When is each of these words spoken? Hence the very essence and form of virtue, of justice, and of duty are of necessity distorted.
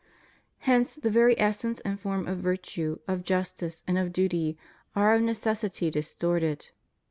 Hence 0.61 0.95
the 0.95 1.11
very 1.11 1.39
essence 1.39 1.79
and 1.81 1.99
form 1.99 2.27
of 2.27 2.39
virtue, 2.39 2.97
of 3.07 3.23
justice, 3.23 3.83
and 3.85 3.99
of 3.99 4.11
duty 4.11 4.57
are 4.95 5.13
of 5.13 5.21
necessity 5.21 5.91
distorted. 5.91 6.69